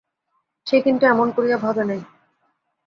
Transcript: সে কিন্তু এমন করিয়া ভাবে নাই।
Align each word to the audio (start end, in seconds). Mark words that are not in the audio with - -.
সে 0.67 0.77
কিন্তু 0.81 1.03
এমন 1.05 1.27
করিয়া 1.31 1.57
ভাবে 1.57 1.83
নাই। 1.83 2.01